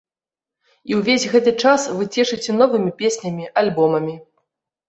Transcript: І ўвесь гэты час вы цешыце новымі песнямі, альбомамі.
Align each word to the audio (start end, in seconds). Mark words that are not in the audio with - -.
І 0.91 0.97
ўвесь 0.99 1.25
гэты 1.33 1.53
час 1.65 1.85
вы 1.97 2.03
цешыце 2.15 2.57
новымі 2.63 2.91
песнямі, 3.03 3.45
альбомамі. 3.65 4.19